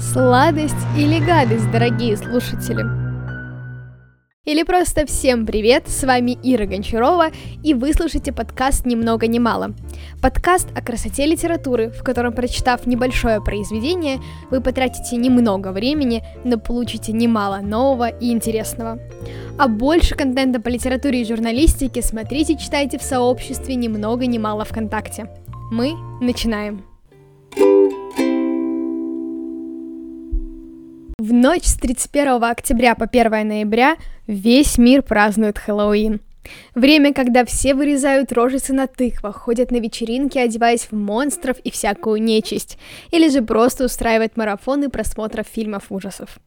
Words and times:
Сладость 0.00 0.74
или 0.96 1.18
гадость, 1.20 1.70
дорогие 1.70 2.16
слушатели? 2.16 2.84
Или 4.46 4.62
просто 4.62 5.04
всем 5.04 5.44
привет, 5.44 5.88
с 5.88 6.02
вами 6.04 6.38
Ира 6.42 6.64
Гончарова, 6.64 7.28
и 7.62 7.74
вы 7.74 7.92
слушаете 7.92 8.32
подкаст 8.32 8.86
«Ни 8.86 8.94
много 8.94 9.26
ни 9.26 9.38
мало». 9.38 9.74
Подкаст 10.22 10.68
о 10.74 10.80
красоте 10.80 11.26
литературы, 11.26 11.90
в 11.90 12.02
котором, 12.02 12.32
прочитав 12.32 12.86
небольшое 12.86 13.42
произведение, 13.42 14.20
вы 14.50 14.62
потратите 14.62 15.16
немного 15.16 15.70
времени, 15.70 16.24
но 16.44 16.58
получите 16.58 17.12
немало 17.12 17.58
нового 17.58 18.08
и 18.08 18.32
интересного. 18.32 18.98
А 19.58 19.68
больше 19.68 20.14
контента 20.14 20.62
по 20.62 20.68
литературе 20.68 21.20
и 21.20 21.26
журналистике 21.26 22.00
смотрите, 22.00 22.56
читайте 22.56 22.98
в 22.98 23.02
сообществе 23.02 23.74
«Ни 23.74 23.88
много 23.88 24.26
ни 24.26 24.38
мало 24.38 24.64
ВКонтакте». 24.64 25.28
Мы 25.70 25.92
начинаем. 26.22 26.89
В 31.30 31.32
ночь 31.32 31.62
с 31.62 31.74
31 31.74 32.42
октября 32.42 32.96
по 32.96 33.04
1 33.04 33.46
ноября 33.46 33.96
весь 34.26 34.78
мир 34.78 35.02
празднует 35.02 35.58
Хэллоуин. 35.58 36.20
Время, 36.74 37.14
когда 37.14 37.44
все 37.44 37.74
вырезают 37.74 38.32
рожицы 38.32 38.72
на 38.72 38.88
тыквах, 38.88 39.36
ходят 39.36 39.70
на 39.70 39.76
вечеринки, 39.76 40.38
одеваясь 40.38 40.88
в 40.90 40.92
монстров 40.92 41.60
и 41.60 41.70
всякую 41.70 42.20
нечисть, 42.20 42.78
или 43.12 43.28
же 43.28 43.42
просто 43.42 43.84
устраивают 43.84 44.36
марафоны 44.36 44.88
просмотров 44.88 45.46
фильмов 45.46 45.84
ужасов. 45.90 46.40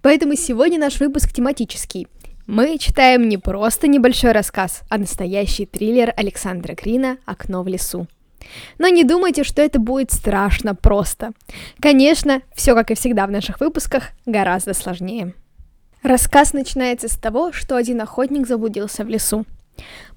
Поэтому 0.00 0.36
сегодня 0.36 0.78
наш 0.78 1.00
выпуск 1.00 1.30
тематический. 1.30 2.08
Мы 2.46 2.78
читаем 2.78 3.28
не 3.28 3.36
просто 3.36 3.88
небольшой 3.88 4.32
рассказ, 4.32 4.84
а 4.88 4.96
настоящий 4.96 5.66
триллер 5.66 6.14
Александра 6.16 6.74
Грина 6.74 7.18
«Окно 7.26 7.62
в 7.62 7.68
лесу». 7.68 8.06
Но 8.78 8.88
не 8.88 9.04
думайте, 9.04 9.44
что 9.44 9.62
это 9.62 9.78
будет 9.78 10.12
страшно 10.12 10.74
просто. 10.74 11.32
Конечно, 11.80 12.42
все 12.54 12.74
как 12.74 12.90
и 12.90 12.94
всегда 12.94 13.26
в 13.26 13.30
наших 13.30 13.60
выпусках 13.60 14.10
гораздо 14.26 14.74
сложнее. 14.74 15.34
Рассказ 16.02 16.52
начинается 16.52 17.08
с 17.08 17.16
того, 17.16 17.52
что 17.52 17.76
один 17.76 18.00
охотник 18.00 18.46
заблудился 18.46 19.04
в 19.04 19.08
лесу. 19.08 19.44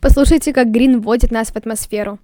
Послушайте, 0.01 0.53
как 0.53 0.69
Грин 0.69 0.99
вводит 0.99 1.31
нас 1.31 1.49
в 1.49 1.55
атмосферу. 1.55 2.19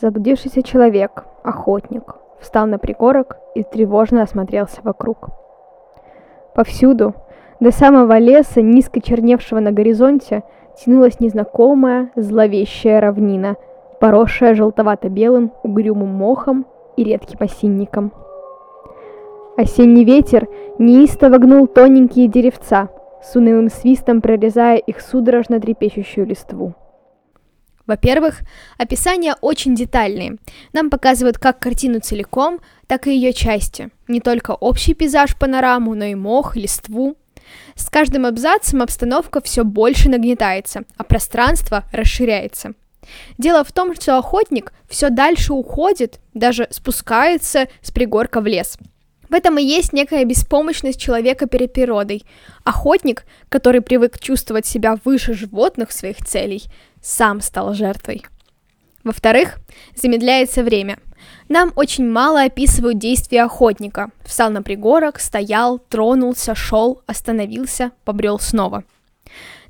Заблудившийся 0.00 0.62
человек, 0.62 1.24
охотник, 1.42 2.14
встал 2.40 2.66
на 2.66 2.78
пригорок 2.78 3.36
и 3.54 3.62
тревожно 3.62 4.22
осмотрелся 4.22 4.80
вокруг. 4.82 5.28
Повсюду, 6.54 7.14
до 7.60 7.72
самого 7.72 8.18
леса, 8.18 8.62
низко 8.62 9.00
черневшего 9.00 9.60
на 9.60 9.72
горизонте, 9.72 10.42
тянулась 10.82 11.20
незнакомая, 11.20 12.10
зловещая 12.16 13.00
равнина– 13.00 13.56
поросшая 14.00 14.54
желтовато-белым 14.54 15.52
угрюмым 15.62 16.08
мохом 16.08 16.66
и 16.96 17.04
редким 17.04 17.38
осинником. 17.40 18.12
Осенний 19.56 20.04
ветер 20.04 20.48
неистово 20.78 21.38
гнул 21.38 21.66
тоненькие 21.66 22.28
деревца, 22.28 22.90
с 23.22 23.34
унылым 23.34 23.68
свистом 23.70 24.20
прорезая 24.20 24.76
их 24.76 25.00
судорожно 25.00 25.60
трепещущую 25.60 26.26
листву. 26.26 26.74
Во-первых, 27.86 28.40
описания 28.76 29.34
очень 29.40 29.74
детальные. 29.74 30.36
Нам 30.74 30.90
показывают 30.90 31.38
как 31.38 31.58
картину 31.58 32.00
целиком, 32.00 32.60
так 32.86 33.06
и 33.06 33.14
ее 33.14 33.32
части. 33.32 33.90
Не 34.06 34.20
только 34.20 34.52
общий 34.52 34.94
пейзаж 34.94 35.36
панораму, 35.36 35.94
но 35.94 36.04
и 36.04 36.14
мох, 36.14 36.54
листву. 36.54 37.16
С 37.74 37.88
каждым 37.88 38.26
абзацем 38.26 38.82
обстановка 38.82 39.40
все 39.40 39.64
больше 39.64 40.10
нагнетается, 40.10 40.82
а 40.98 41.04
пространство 41.04 41.84
расширяется– 41.90 42.74
Дело 43.38 43.64
в 43.64 43.72
том, 43.72 43.94
что 43.94 44.18
охотник 44.18 44.72
все 44.88 45.10
дальше 45.10 45.52
уходит, 45.52 46.20
даже 46.34 46.68
спускается 46.70 47.68
с 47.82 47.90
пригорка 47.90 48.40
в 48.40 48.46
лес. 48.46 48.78
В 49.28 49.34
этом 49.34 49.58
и 49.58 49.62
есть 49.62 49.92
некая 49.92 50.24
беспомощность 50.24 51.00
человека 51.00 51.46
перед 51.46 51.72
природой. 51.72 52.24
Охотник, 52.64 53.24
который 53.48 53.82
привык 53.82 54.18
чувствовать 54.18 54.66
себя 54.66 54.98
выше 55.04 55.34
животных 55.34 55.92
своих 55.92 56.16
целей, 56.24 56.64
сам 57.02 57.40
стал 57.40 57.74
жертвой. 57.74 58.24
Во-вторых, 59.04 59.56
замедляется 59.94 60.62
время. 60.62 60.98
Нам 61.48 61.72
очень 61.76 62.08
мало 62.08 62.42
описывают 62.42 62.98
действия 62.98 63.42
охотника. 63.42 64.10
Встал 64.24 64.50
на 64.50 64.62
пригорок, 64.62 65.20
стоял, 65.20 65.78
тронулся, 65.78 66.54
шел, 66.54 67.02
остановился, 67.06 67.92
побрел 68.04 68.38
снова– 68.38 68.84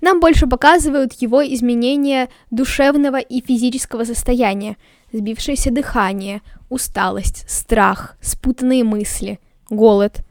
нам 0.01 0.21
больше 0.21 0.47
показывают 0.47 1.13
его 1.15 1.43
изменения 1.43 2.29
душевного 2.51 3.19
и 3.19 3.41
физического 3.41 4.05
состояния, 4.05 4.77
сбившееся 5.13 5.71
дыхание, 5.71 6.43
усталость, 6.69 7.49
страх, 7.49 8.17
спутанные 8.21 8.85
мысли, 8.85 9.41
голод. 9.71 10.25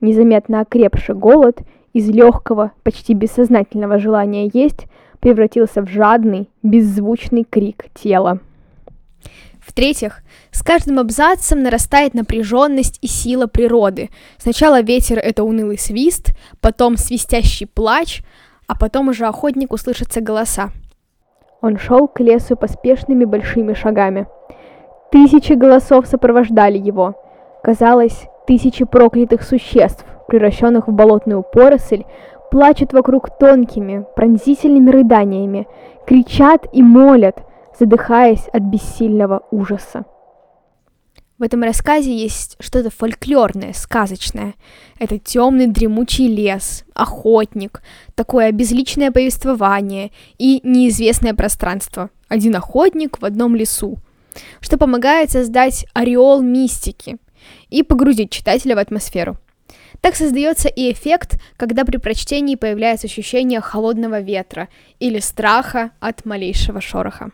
Незаметно 0.00 0.60
окрепший 0.60 1.14
голод 1.14 1.60
из 1.92 2.08
легкого, 2.08 2.72
почти 2.82 3.14
бессознательного 3.14 3.98
желания 3.98 4.50
есть 4.52 4.86
превратился 5.20 5.82
в 5.82 5.88
жадный, 5.88 6.48
беззвучный 6.62 7.44
крик 7.44 7.86
тела. 7.94 8.38
В-третьих, 9.60 10.22
с 10.50 10.62
каждым 10.62 10.98
абзацем 10.98 11.62
нарастает 11.62 12.14
напряженность 12.14 12.98
и 13.02 13.06
сила 13.06 13.46
природы. 13.46 14.08
Сначала 14.38 14.80
ветер— 14.80 15.18
это 15.22 15.44
унылый 15.44 15.78
свист, 15.78 16.30
потом 16.60 16.96
свистящий 16.96 17.66
плач, 17.66 18.22
а 18.68 18.76
потом 18.76 19.08
уже 19.08 19.26
охотник 19.26 19.72
услышатся 19.72 20.20
голоса. 20.20 20.68
Он 21.60 21.76
шел 21.78 22.06
к 22.06 22.20
лесу 22.20 22.54
поспешными 22.54 23.24
большими 23.24 23.72
шагами. 23.72 24.28
Тысячи 25.10 25.54
голосов 25.54 26.06
сопровождали 26.06 26.78
его. 26.78 27.14
Казалось, 27.64 28.28
тысячи 28.46 28.84
проклятых 28.84 29.42
существ, 29.42 30.04
превращенных 30.28 30.86
в 30.86 30.92
болотную 30.92 31.42
поросль, 31.42 32.04
плачут 32.50 32.92
вокруг 32.92 33.36
тонкими, 33.38 34.06
пронзительными 34.14 34.90
рыданиями, 34.90 35.66
кричат 36.06 36.66
и 36.72 36.82
молят, 36.82 37.42
задыхаясь 37.78 38.48
от 38.52 38.62
бессильного 38.62 39.42
ужаса. 39.50 40.04
В 41.38 41.42
этом 41.44 41.62
рассказе 41.62 42.12
есть 42.12 42.56
что-то 42.58 42.90
фольклорное, 42.90 43.72
сказочное. 43.72 44.54
Это 44.98 45.18
темный 45.18 45.68
дремучий 45.68 46.26
лес, 46.26 46.84
охотник, 46.94 47.80
такое 48.16 48.50
безличное 48.50 49.12
повествование 49.12 50.10
и 50.36 50.60
неизвестное 50.64 51.34
пространство. 51.34 52.10
Один 52.26 52.56
охотник 52.56 53.22
в 53.22 53.24
одном 53.24 53.54
лесу, 53.54 53.98
что 54.60 54.78
помогает 54.78 55.30
создать 55.30 55.86
ореол 55.94 56.42
мистики 56.42 57.18
и 57.70 57.84
погрузить 57.84 58.32
читателя 58.32 58.74
в 58.74 58.78
атмосферу. 58.78 59.38
Так 60.00 60.16
создается 60.16 60.68
и 60.68 60.92
эффект, 60.92 61.40
когда 61.56 61.84
при 61.84 61.98
прочтении 61.98 62.56
появляется 62.56 63.06
ощущение 63.06 63.60
холодного 63.60 64.20
ветра 64.20 64.68
или 64.98 65.20
страха 65.20 65.92
от 66.00 66.24
малейшего 66.24 66.80
шороха. 66.80 67.30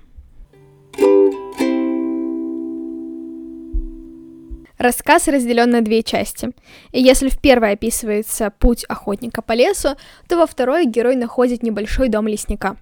Рассказ 4.78 5.28
разделен 5.28 5.70
на 5.70 5.82
две 5.82 6.02
части. 6.02 6.50
И 6.90 7.00
если 7.00 7.28
в 7.28 7.40
первой 7.40 7.72
описывается 7.72 8.50
путь 8.50 8.84
охотника 8.84 9.40
по 9.40 9.52
лесу, 9.52 9.90
то 10.28 10.36
во 10.36 10.46
второй 10.46 10.86
герой 10.86 11.16
находит 11.16 11.62
небольшой 11.62 12.08
дом 12.08 12.26
лесника. 12.26 12.76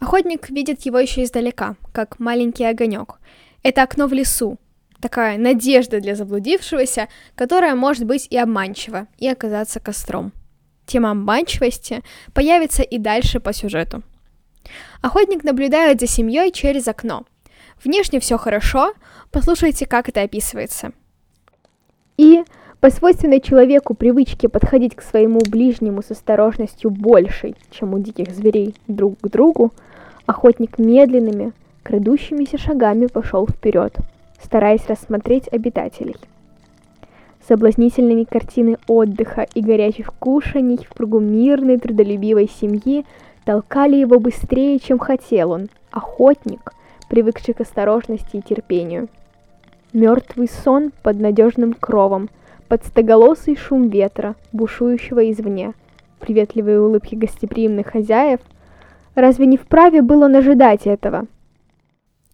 Охотник 0.00 0.50
видит 0.50 0.82
его 0.82 0.98
еще 0.98 1.22
издалека, 1.22 1.76
как 1.92 2.18
маленький 2.18 2.64
огонек. 2.64 3.20
Это 3.62 3.82
окно 3.82 4.06
в 4.06 4.12
лесу, 4.12 4.58
такая 5.00 5.38
надежда 5.38 6.00
для 6.00 6.14
заблудившегося, 6.14 7.08
которая 7.36 7.74
может 7.74 8.04
быть 8.04 8.26
и 8.28 8.36
обманчива, 8.36 9.06
и 9.18 9.28
оказаться 9.28 9.80
костром. 9.80 10.32
Тема 10.86 11.12
обманчивости 11.12 12.02
появится 12.34 12.82
и 12.82 12.98
дальше 12.98 13.40
по 13.40 13.52
сюжету. 13.52 14.02
Охотник 15.00 15.44
наблюдает 15.44 16.00
за 16.00 16.06
семьей 16.06 16.52
через 16.52 16.88
окно. 16.88 17.24
Внешне 17.84 18.20
все 18.20 18.38
хорошо, 18.38 18.92
послушайте, 19.32 19.86
как 19.86 20.08
это 20.08 20.22
описывается. 20.22 20.92
И 22.16 22.44
по 22.80 22.90
свойственной 22.90 23.40
человеку 23.40 23.94
привычке 23.94 24.48
подходить 24.48 24.94
к 24.94 25.02
своему 25.02 25.40
ближнему 25.40 26.02
с 26.02 26.12
осторожностью 26.12 26.90
большей, 26.90 27.56
чем 27.70 27.94
у 27.94 27.98
диких 27.98 28.30
зверей 28.30 28.76
друг 28.86 29.18
к 29.20 29.28
другу, 29.28 29.72
охотник 30.26 30.78
медленными, 30.78 31.52
крадущимися 31.82 32.56
шагами 32.56 33.06
пошел 33.06 33.48
вперед, 33.48 33.96
стараясь 34.40 34.86
рассмотреть 34.86 35.48
обитателей. 35.52 36.16
Соблазнительными 37.48 38.22
картины 38.22 38.78
отдыха 38.86 39.48
и 39.54 39.60
горячих 39.60 40.12
кушаний 40.14 40.78
в 40.88 40.94
кругу 40.94 41.18
мирной 41.18 41.78
трудолюбивой 41.78 42.48
семьи 42.48 43.04
толкали 43.44 43.96
его 43.96 44.20
быстрее, 44.20 44.78
чем 44.78 45.00
хотел 45.00 45.50
он, 45.50 45.68
охотник, 45.90 46.72
привыкший 47.12 47.52
к 47.52 47.60
осторожности 47.60 48.38
и 48.38 48.40
терпению. 48.40 49.10
Мертвый 49.92 50.48
сон 50.48 50.92
под 51.02 51.20
надежным 51.20 51.74
кровом, 51.74 52.30
подстоголосый 52.68 53.54
шум 53.54 53.90
ветра, 53.90 54.34
бушующего 54.50 55.30
извне, 55.30 55.74
приветливые 56.20 56.80
улыбки 56.80 57.14
гостеприимных 57.14 57.88
хозяев. 57.88 58.40
Разве 59.14 59.44
не 59.44 59.58
вправе 59.58 60.00
было 60.00 60.24
ожидать 60.24 60.86
этого? 60.86 61.26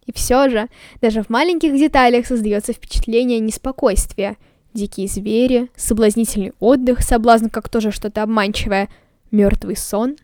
И 0.05 0.13
все 0.13 0.47
же, 0.47 0.69
даже 1.01 1.23
в 1.23 1.29
маленьких 1.29 1.73
деталях 1.73 2.25
создается 2.25 2.71
впечатление 2.71 3.41
неспокойствия, 3.41 4.37
дикие 4.73 5.09
звери, 5.09 5.69
соблазнительный 5.75 6.53
отдых, 6.61 7.01
соблазн 7.01 7.47
как 7.47 7.67
тоже 7.67 7.91
что-то 7.91 8.23
обманчивое, 8.23 8.87
мертвый 9.29 9.75
сон. 9.75 10.15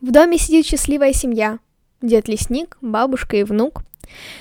В 0.00 0.10
доме 0.10 0.38
сидит 0.38 0.66
счастливая 0.66 1.12
семья. 1.12 1.60
Дед 2.02 2.28
лесник, 2.28 2.76
бабушка 2.80 3.36
и 3.36 3.44
внук. 3.44 3.84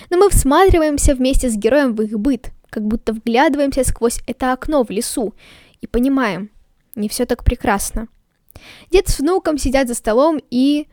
Но 0.10 0.18
мы 0.18 0.30
всматриваемся 0.30 1.16
вместе 1.16 1.50
с 1.50 1.56
героем 1.56 1.96
в 1.96 2.02
их 2.02 2.20
быт, 2.20 2.52
как 2.70 2.84
будто 2.84 3.14
вглядываемся 3.14 3.84
сквозь 3.84 4.20
это 4.28 4.52
окно 4.52 4.84
в 4.84 4.90
лесу 4.90 5.34
и 5.80 5.88
понимаем, 5.88 6.50
не 6.96 7.08
все 7.08 7.26
так 7.26 7.44
прекрасно. 7.44 8.08
Дед 8.90 9.08
с 9.08 9.20
внуком 9.20 9.58
сидят 9.58 9.88
за 9.88 9.94
столом 9.94 10.42
и 10.50 10.88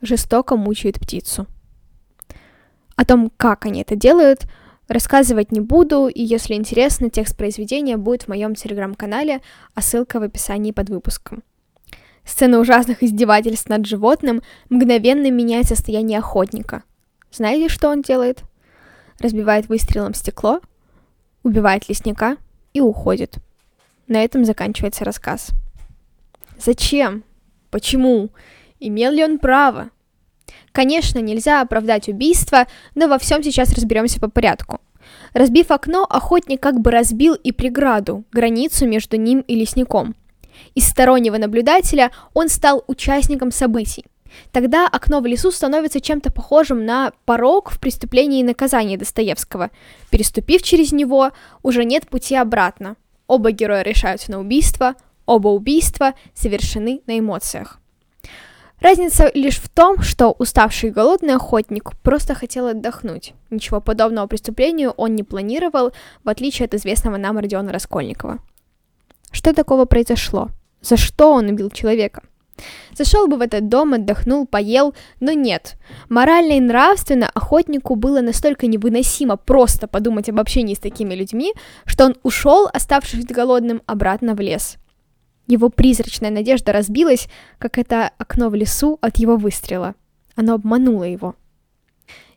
жестоко 0.00 0.56
мучают 0.56 1.00
птицу. 1.00 1.46
О 2.96 3.04
том, 3.04 3.30
как 3.36 3.66
они 3.66 3.82
это 3.82 3.96
делают, 3.96 4.46
рассказывать 4.86 5.50
не 5.50 5.60
буду, 5.60 6.06
и 6.06 6.22
если 6.22 6.54
интересно, 6.54 7.10
текст 7.10 7.36
произведения 7.36 7.96
будет 7.96 8.22
в 8.22 8.28
моем 8.28 8.54
телеграм-канале, 8.54 9.40
а 9.74 9.82
ссылка 9.82 10.20
в 10.20 10.22
описании 10.22 10.72
под 10.72 10.90
выпуском. 10.90 11.42
Сцена 12.24 12.58
ужасных 12.58 13.02
издевательств 13.02 13.68
над 13.68 13.86
животным 13.86 14.42
мгновенно 14.70 15.30
меняет 15.30 15.66
состояние 15.66 16.18
охотника. 16.18 16.82
Знаете, 17.30 17.68
что 17.68 17.88
он 17.88 18.02
делает? 18.02 18.42
Разбивает 19.18 19.68
выстрелом 19.68 20.14
стекло, 20.14 20.60
убивает 21.42 21.88
лесника 21.88 22.36
и 22.72 22.80
уходит. 22.80 23.36
На 24.08 24.22
этом 24.22 24.44
заканчивается 24.44 25.04
рассказ. 25.04 25.50
Зачем? 26.58 27.24
Почему? 27.70 28.30
Имел 28.80 29.12
ли 29.12 29.24
он 29.24 29.38
право? 29.38 29.90
Конечно, 30.72 31.18
нельзя 31.18 31.60
оправдать 31.60 32.08
убийство, 32.08 32.66
но 32.94 33.06
во 33.08 33.18
всем 33.18 33.42
сейчас 33.42 33.72
разберемся 33.72 34.20
по 34.20 34.28
порядку. 34.28 34.80
Разбив 35.32 35.70
окно, 35.70 36.06
охотник 36.08 36.60
как 36.60 36.80
бы 36.80 36.90
разбил 36.90 37.34
и 37.34 37.52
преграду, 37.52 38.24
границу 38.32 38.86
между 38.86 39.16
ним 39.16 39.40
и 39.40 39.54
лесником. 39.54 40.14
Из 40.74 40.88
стороннего 40.88 41.36
наблюдателя 41.36 42.10
он 42.32 42.48
стал 42.48 42.84
участником 42.86 43.50
событий. 43.50 44.04
Тогда 44.52 44.86
окно 44.88 45.20
в 45.20 45.26
лесу 45.26 45.50
становится 45.50 46.00
чем-то 46.00 46.32
похожим 46.32 46.84
на 46.84 47.12
порог 47.24 47.70
в 47.70 47.78
преступлении 47.78 48.40
и 48.40 48.44
наказании 48.44 48.96
Достоевского. 48.96 49.70
Переступив 50.10 50.62
через 50.62 50.92
него, 50.92 51.30
уже 51.62 51.84
нет 51.84 52.08
пути 52.08 52.34
обратно. 52.34 52.96
Оба 53.26 53.52
героя 53.52 53.82
решаются 53.82 54.30
на 54.30 54.40
убийство, 54.40 54.94
оба 55.26 55.48
убийства 55.48 56.14
совершены 56.34 57.00
на 57.06 57.18
эмоциях. 57.18 57.80
Разница 58.80 59.30
лишь 59.32 59.60
в 59.60 59.70
том, 59.70 60.02
что 60.02 60.32
уставший 60.32 60.90
и 60.90 60.92
голодный 60.92 61.36
охотник 61.36 61.92
просто 62.02 62.34
хотел 62.34 62.66
отдохнуть. 62.66 63.32
Ничего 63.48 63.80
подобного 63.80 64.26
преступлению 64.26 64.90
он 64.90 65.14
не 65.14 65.22
планировал, 65.22 65.92
в 66.22 66.28
отличие 66.28 66.66
от 66.66 66.74
известного 66.74 67.16
нам 67.16 67.38
Родиона 67.38 67.72
Раскольникова. 67.72 68.40
Что 69.34 69.52
такого 69.52 69.84
произошло? 69.84 70.50
За 70.80 70.96
что 70.96 71.32
он 71.32 71.48
убил 71.48 71.68
человека? 71.68 72.22
Зашел 72.96 73.26
бы 73.26 73.36
в 73.36 73.40
этот 73.40 73.68
дом, 73.68 73.94
отдохнул, 73.94 74.46
поел, 74.46 74.94
но 75.18 75.32
нет. 75.32 75.74
Морально 76.08 76.52
и 76.52 76.60
нравственно 76.60 77.28
охотнику 77.34 77.96
было 77.96 78.20
настолько 78.20 78.68
невыносимо 78.68 79.36
просто 79.36 79.88
подумать 79.88 80.28
об 80.28 80.38
общении 80.38 80.74
с 80.74 80.78
такими 80.78 81.14
людьми, 81.14 81.52
что 81.84 82.04
он 82.04 82.16
ушел, 82.22 82.68
оставшись 82.72 83.24
голодным, 83.24 83.82
обратно 83.86 84.36
в 84.36 84.40
лес. 84.40 84.76
Его 85.48 85.68
призрачная 85.68 86.30
надежда 86.30 86.72
разбилась, 86.72 87.26
как 87.58 87.76
это 87.76 88.12
окно 88.18 88.50
в 88.50 88.54
лесу 88.54 88.98
от 89.00 89.16
его 89.16 89.36
выстрела. 89.36 89.96
Оно 90.36 90.54
обмануло 90.54 91.02
его. 91.02 91.34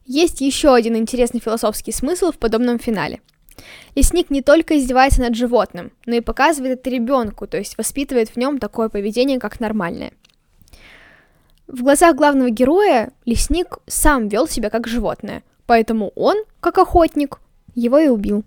Есть 0.03 0.41
еще 0.41 0.73
один 0.73 0.95
интересный 0.95 1.41
философский 1.41 1.91
смысл 1.91 2.31
в 2.31 2.39
подобном 2.39 2.79
финале. 2.79 3.21
Лесник 3.95 4.29
не 4.29 4.41
только 4.41 4.77
издевается 4.77 5.21
над 5.21 5.35
животным, 5.35 5.91
но 6.05 6.15
и 6.15 6.21
показывает 6.21 6.79
это 6.79 6.89
ребенку, 6.89 7.47
то 7.47 7.57
есть 7.57 7.77
воспитывает 7.77 8.29
в 8.29 8.37
нем 8.37 8.59
такое 8.59 8.89
поведение, 8.89 9.39
как 9.39 9.59
нормальное. 9.59 10.13
В 11.67 11.83
глазах 11.83 12.15
главного 12.15 12.49
героя 12.49 13.11
лесник 13.25 13.79
сам 13.87 14.29
вел 14.29 14.47
себя 14.47 14.69
как 14.69 14.87
животное, 14.87 15.43
поэтому 15.65 16.13
он, 16.15 16.37
как 16.59 16.77
охотник, 16.77 17.39
его 17.75 17.97
и 17.99 18.07
убил. 18.07 18.43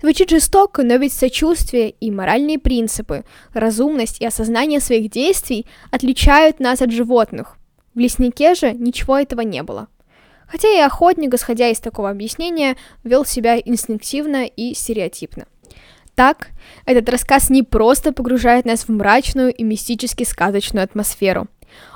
Звучит 0.00 0.30
жестоко, 0.30 0.82
но 0.82 0.96
ведь 0.96 1.12
сочувствие 1.12 1.90
и 1.90 2.10
моральные 2.10 2.58
принципы, 2.58 3.24
разумность 3.52 4.20
и 4.20 4.26
осознание 4.26 4.80
своих 4.80 5.10
действий 5.10 5.66
отличают 5.90 6.60
нас 6.60 6.82
от 6.82 6.90
животных. 6.90 7.56
В 7.94 7.98
леснике 7.98 8.54
же 8.54 8.72
ничего 8.72 9.18
этого 9.18 9.42
не 9.42 9.62
было. 9.62 9.88
Хотя 10.46 10.68
и 10.68 10.80
охотник, 10.80 11.34
исходя 11.34 11.68
из 11.68 11.80
такого 11.80 12.10
объяснения, 12.10 12.76
вел 13.02 13.24
себя 13.24 13.58
инстинктивно 13.58 14.46
и 14.46 14.74
стереотипно. 14.74 15.46
Так, 16.14 16.48
этот 16.86 17.08
рассказ 17.08 17.50
не 17.50 17.62
просто 17.62 18.12
погружает 18.12 18.64
нас 18.64 18.84
в 18.84 18.88
мрачную 18.88 19.52
и 19.52 19.64
мистически 19.64 20.22
сказочную 20.24 20.84
атмосферу. 20.84 21.48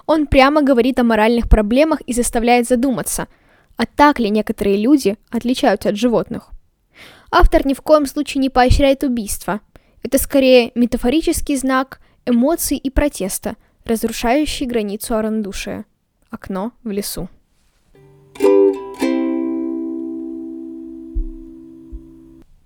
Он 0.06 0.26
прямо 0.26 0.62
говорит 0.62 0.98
о 0.98 1.04
моральных 1.04 1.48
проблемах 1.48 2.00
и 2.02 2.12
заставляет 2.12 2.66
задуматься, 2.66 3.28
а 3.76 3.86
так 3.86 4.18
ли 4.18 4.28
некоторые 4.28 4.76
люди 4.76 5.16
отличаются 5.30 5.90
от 5.90 5.96
животных. 5.96 6.50
Автор 7.30 7.64
ни 7.66 7.74
в 7.74 7.82
коем 7.82 8.06
случае 8.06 8.40
не 8.40 8.50
поощряет 8.50 9.04
убийство. 9.04 9.60
Это 10.02 10.18
скорее 10.18 10.72
метафорический 10.74 11.56
знак 11.56 12.00
эмоций 12.26 12.76
и 12.76 12.90
протеста, 12.90 13.56
разрушающий 13.84 14.66
границу 14.66 15.14
орандушия. 15.14 15.84
Окно 16.30 16.72
в 16.82 16.90
лесу. 16.90 17.28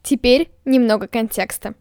Теперь 0.03 0.51
немного 0.65 1.07
контекста. 1.07 1.75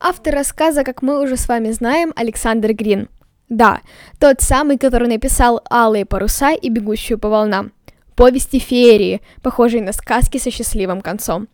Автор 0.00 0.34
рассказа, 0.34 0.84
как 0.84 1.02
мы 1.02 1.22
уже 1.22 1.36
с 1.36 1.48
вами 1.48 1.70
знаем, 1.70 2.12
Александр 2.16 2.72
Грин. 2.72 3.08
Да, 3.48 3.80
тот 4.18 4.40
самый, 4.40 4.78
который 4.78 5.08
написал 5.08 5.62
«Алые 5.70 6.04
паруса» 6.04 6.52
и 6.52 6.68
«Бегущую 6.68 7.18
по 7.18 7.28
волнам». 7.28 7.72
Повести 8.16 8.58
феерии, 8.58 9.20
похожие 9.42 9.82
на 9.82 9.92
сказки 9.92 10.38
со 10.38 10.50
счастливым 10.50 11.00
концом 11.00 11.48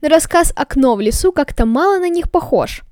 но 0.00 0.08
рассказ 0.08 0.52
«Окно 0.56 0.94
в 0.94 1.00
лесу» 1.00 1.32
как-то 1.32 1.66
мало 1.66 1.98
на 1.98 2.08
них 2.08 2.30
похож. 2.30 2.82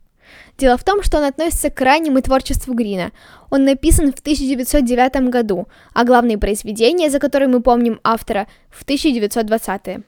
Дело 0.58 0.76
в 0.76 0.84
том, 0.84 1.02
что 1.02 1.18
он 1.18 1.24
относится 1.24 1.70
к 1.70 1.80
раннему 1.80 2.20
творчеству 2.20 2.74
Грина. 2.74 3.12
Он 3.50 3.64
написан 3.64 4.12
в 4.12 4.20
1909 4.20 5.30
году, 5.30 5.66
а 5.94 6.04
главные 6.04 6.38
произведения, 6.38 7.10
за 7.10 7.18
которые 7.18 7.48
мы 7.48 7.62
помним 7.62 8.00
автора, 8.04 8.46
в 8.70 8.84
1920-е. 8.84 10.02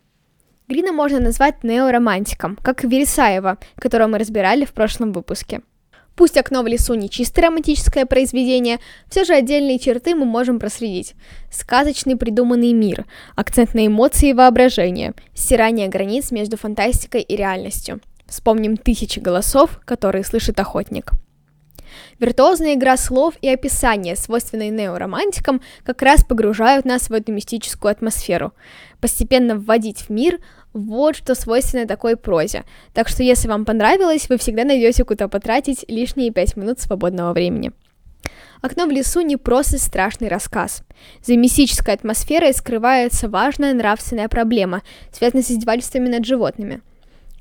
Грина 0.67 0.93
можно 0.93 1.21
назвать 1.21 1.63
неоромантиком, 1.63 2.57
как 2.63 2.85
Вересаева, 2.85 3.59
которого 3.77 4.09
мы 4.09 4.19
разбирали 4.19 4.65
в 4.65 4.73
прошлом 4.73 5.13
выпуске. 5.13 5.61
Пусть 6.17 6.39
«Окно 6.39 6.63
в 6.63 6.67
лесу» 6.67 6.95
не 6.95 7.11
чисто 7.11 7.43
романтическое 7.43 8.07
произведение, 8.07 8.79
все 9.11 9.25
же 9.25 9.35
отдельные 9.35 9.79
черты 9.79 10.15
мы 10.15 10.25
можем 10.25 10.59
проследить. 10.59 11.15
Сказочный 11.51 12.17
придуманный 12.17 12.73
мир, 12.73 13.05
акцент 13.35 13.75
на 13.75 13.87
эмоции 13.87 14.31
и 14.31 14.33
воображение, 14.33 15.13
стирание 15.35 15.89
границ 15.89 16.31
между 16.31 16.57
фантастикой 16.57 17.23
и 17.23 17.37
реальностью. 17.37 18.01
Вспомним 18.27 18.77
тысячи 18.77 19.19
голосов, 19.19 19.81
которые 19.85 20.25
слышит 20.25 20.59
охотник. 20.61 21.11
Виртуозная 22.19 22.75
игра 22.75 22.97
слов 22.97 23.35
и 23.41 23.49
описания, 23.49 24.17
свойственные 24.17 24.71
неоромантикам, 24.71 25.61
как 25.85 26.03
раз 26.03 26.25
погружают 26.25 26.85
нас 26.85 27.09
в 27.09 27.13
эту 27.13 27.33
мистическую 27.33 27.91
атмосферу. 27.91 28.53
Постепенно 29.01 29.57
вводить 29.57 30.03
в 30.03 30.11
мир– 30.11 30.41
вот 30.75 31.15
что 31.15 31.37
свойственно 31.37 31.87
такой 31.87 32.17
прозе. 32.17 32.65
Так 32.93 33.09
что 33.09 33.23
если 33.23 33.49
вам 33.49 33.65
понравилось, 33.65 34.29
вы 34.29 34.39
всегда 34.39 34.65
найдете 34.65 35.05
куда 35.05 35.29
потратить 35.29 35.85
лишние 35.89 36.33
пять 36.33 36.57
минут 36.57 36.81
свободного 36.81 37.33
времени. 37.33 37.71
«Окно 38.61 38.87
в 38.87 38.91
лесу» 38.91 39.21
не 39.21 39.37
просто 39.37 39.79
страшный 39.79 40.29
рассказ. 40.29 40.83
За 41.23 41.37
мистической 41.37 41.95
атмосферой 41.95 42.53
скрывается 42.55 43.29
важная 43.29 43.75
нравственная 43.75 44.29
проблема, 44.29 44.83
связанная 45.13 45.45
с 45.45 45.51
издевательствами 45.51 46.09
над 46.09 46.25
животными. 46.25 46.81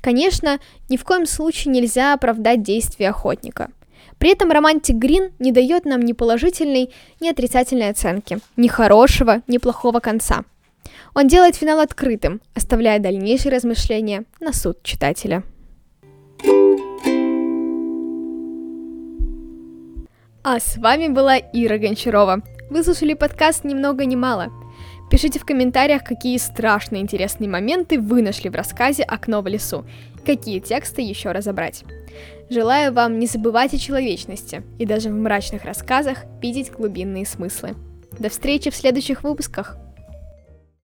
Конечно, 0.00 0.60
ни 0.90 0.98
в 0.98 1.04
коем 1.04 1.24
случае 1.24 1.72
нельзя 1.72 2.12
оправдать 2.12 2.62
действия 2.62 3.08
охотника. 3.08 3.70
При 4.24 4.32
этом 4.32 4.50
романтик 4.50 4.96
Грин 4.96 5.32
не 5.38 5.52
дает 5.52 5.84
нам 5.84 6.00
ни 6.00 6.14
положительной, 6.14 6.90
ни 7.20 7.28
отрицательной 7.28 7.90
оценки, 7.90 8.38
ни 8.56 8.68
хорошего, 8.68 9.42
ни 9.48 9.58
плохого 9.58 10.00
конца– 10.00 10.44
он 11.14 11.28
делает 11.28 11.54
финал 11.54 11.78
открытым, 11.80 12.40
оставляя 12.54 12.98
дальнейшие 12.98 13.52
размышления 13.52 14.24
на 14.40 14.52
суд 14.52 14.82
читателя. 14.82 15.44
А 20.42 20.58
с 20.58 20.76
вами 20.76 21.08
была 21.08 21.38
Ира 21.38 21.78
Гончарова. 21.78 22.42
Вы 22.68 22.82
слушали 22.82 23.14
подкаст 23.14 23.64
«Ни 23.64 23.74
много 23.74 24.04
ни 24.06 24.16
мало». 24.16 24.48
Пишите 25.10 25.38
в 25.38 25.44
комментариях, 25.44 26.02
какие 26.02 26.38
страшные 26.38 27.02
интересные 27.02 27.48
моменты 27.48 28.00
вы 28.00 28.22
нашли 28.22 28.50
в 28.50 28.54
рассказе 28.54 29.04
«Окно 29.04 29.42
в 29.42 29.46
лесу», 29.46 29.84
какие 30.26 30.58
тексты 30.58 31.02
еще 31.02 31.30
разобрать. 31.30 31.84
Желаю 32.50 32.92
вам 32.92 33.18
не 33.18 33.26
забывать 33.26 33.74
о 33.74 33.78
человечности 33.78 34.62
и 34.78 34.86
даже 34.86 35.10
в 35.10 35.14
мрачных 35.14 35.64
рассказах 35.64 36.24
видеть 36.42 36.70
глубинные 36.70 37.26
смыслы. 37.26 37.74
До 38.18 38.28
встречи 38.28 38.70
в 38.70 38.76
следующих 38.76 39.22
выпусках! 39.24 39.78